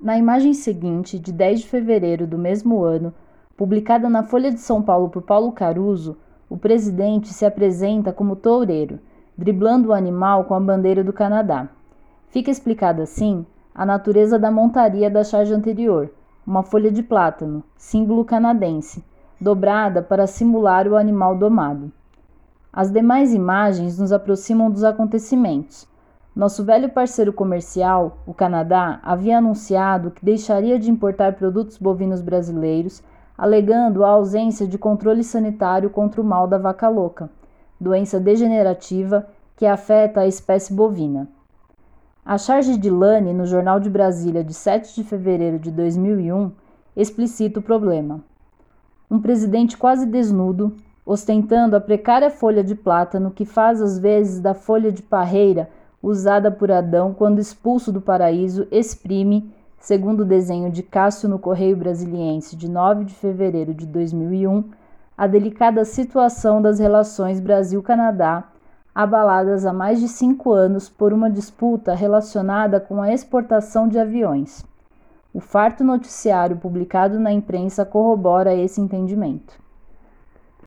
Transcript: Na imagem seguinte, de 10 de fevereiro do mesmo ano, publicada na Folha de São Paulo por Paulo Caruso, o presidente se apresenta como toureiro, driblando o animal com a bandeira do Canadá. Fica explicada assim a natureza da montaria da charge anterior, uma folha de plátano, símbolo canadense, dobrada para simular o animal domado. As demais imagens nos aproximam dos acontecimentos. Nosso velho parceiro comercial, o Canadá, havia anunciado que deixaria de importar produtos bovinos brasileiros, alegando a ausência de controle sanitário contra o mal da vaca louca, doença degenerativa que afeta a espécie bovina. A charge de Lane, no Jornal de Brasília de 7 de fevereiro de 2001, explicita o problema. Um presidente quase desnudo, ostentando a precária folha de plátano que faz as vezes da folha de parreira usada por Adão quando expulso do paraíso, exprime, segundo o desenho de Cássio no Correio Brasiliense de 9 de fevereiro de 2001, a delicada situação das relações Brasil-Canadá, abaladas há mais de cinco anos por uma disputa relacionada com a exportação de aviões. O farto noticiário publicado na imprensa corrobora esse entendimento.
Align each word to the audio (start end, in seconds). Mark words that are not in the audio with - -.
Na 0.00 0.18
imagem 0.18 0.52
seguinte, 0.52 1.18
de 1.18 1.32
10 1.32 1.60
de 1.60 1.68
fevereiro 1.68 2.26
do 2.26 2.36
mesmo 2.36 2.84
ano, 2.84 3.14
publicada 3.56 4.10
na 4.10 4.22
Folha 4.22 4.52
de 4.52 4.60
São 4.60 4.82
Paulo 4.82 5.08
por 5.08 5.22
Paulo 5.22 5.52
Caruso, 5.52 6.18
o 6.50 6.56
presidente 6.58 7.32
se 7.32 7.46
apresenta 7.46 8.12
como 8.12 8.36
toureiro, 8.36 9.00
driblando 9.36 9.88
o 9.88 9.92
animal 9.94 10.44
com 10.44 10.54
a 10.54 10.60
bandeira 10.60 11.02
do 11.02 11.14
Canadá. 11.14 11.68
Fica 12.28 12.50
explicada 12.50 13.04
assim 13.04 13.46
a 13.74 13.86
natureza 13.86 14.38
da 14.38 14.50
montaria 14.50 15.10
da 15.10 15.24
charge 15.24 15.54
anterior, 15.54 16.10
uma 16.46 16.62
folha 16.62 16.90
de 16.90 17.02
plátano, 17.02 17.64
símbolo 17.76 18.24
canadense, 18.24 19.02
dobrada 19.40 20.02
para 20.02 20.26
simular 20.26 20.86
o 20.86 20.96
animal 20.96 21.36
domado. 21.36 21.90
As 22.70 22.90
demais 22.90 23.32
imagens 23.32 23.98
nos 23.98 24.12
aproximam 24.12 24.70
dos 24.70 24.84
acontecimentos. 24.84 25.88
Nosso 26.36 26.62
velho 26.62 26.90
parceiro 26.90 27.32
comercial, 27.32 28.18
o 28.26 28.34
Canadá, 28.34 29.00
havia 29.02 29.38
anunciado 29.38 30.10
que 30.10 30.22
deixaria 30.22 30.78
de 30.78 30.90
importar 30.90 31.32
produtos 31.32 31.78
bovinos 31.78 32.20
brasileiros, 32.20 33.02
alegando 33.38 34.04
a 34.04 34.10
ausência 34.10 34.66
de 34.66 34.76
controle 34.76 35.24
sanitário 35.24 35.88
contra 35.88 36.20
o 36.20 36.24
mal 36.24 36.46
da 36.46 36.58
vaca 36.58 36.90
louca, 36.90 37.30
doença 37.80 38.20
degenerativa 38.20 39.26
que 39.56 39.64
afeta 39.64 40.20
a 40.20 40.26
espécie 40.26 40.74
bovina. 40.74 41.26
A 42.22 42.36
charge 42.36 42.76
de 42.76 42.90
Lane, 42.90 43.32
no 43.32 43.46
Jornal 43.46 43.80
de 43.80 43.88
Brasília 43.88 44.44
de 44.44 44.52
7 44.52 44.94
de 44.94 45.04
fevereiro 45.04 45.58
de 45.58 45.70
2001, 45.70 46.52
explicita 46.94 47.60
o 47.60 47.62
problema. 47.62 48.20
Um 49.10 49.22
presidente 49.22 49.78
quase 49.78 50.04
desnudo, 50.04 50.76
ostentando 51.06 51.76
a 51.76 51.80
precária 51.80 52.28
folha 52.28 52.62
de 52.62 52.74
plátano 52.74 53.30
que 53.30 53.46
faz 53.46 53.80
as 53.80 53.98
vezes 53.98 54.38
da 54.38 54.52
folha 54.52 54.92
de 54.92 55.02
parreira 55.02 55.70
usada 56.06 56.52
por 56.52 56.70
Adão 56.70 57.12
quando 57.12 57.40
expulso 57.40 57.90
do 57.90 58.00
paraíso, 58.00 58.68
exprime, 58.70 59.52
segundo 59.76 60.20
o 60.20 60.24
desenho 60.24 60.70
de 60.70 60.80
Cássio 60.80 61.28
no 61.28 61.36
Correio 61.36 61.76
Brasiliense 61.76 62.54
de 62.54 62.70
9 62.70 63.04
de 63.04 63.14
fevereiro 63.14 63.74
de 63.74 63.84
2001, 63.86 64.70
a 65.18 65.26
delicada 65.26 65.84
situação 65.84 66.62
das 66.62 66.78
relações 66.78 67.40
Brasil-Canadá, 67.40 68.44
abaladas 68.94 69.66
há 69.66 69.72
mais 69.72 69.98
de 69.98 70.06
cinco 70.06 70.52
anos 70.52 70.88
por 70.88 71.12
uma 71.12 71.28
disputa 71.28 71.92
relacionada 71.92 72.78
com 72.78 73.02
a 73.02 73.12
exportação 73.12 73.88
de 73.88 73.98
aviões. 73.98 74.64
O 75.34 75.40
farto 75.40 75.82
noticiário 75.82 76.56
publicado 76.56 77.18
na 77.18 77.32
imprensa 77.32 77.84
corrobora 77.84 78.54
esse 78.54 78.80
entendimento. 78.80 79.65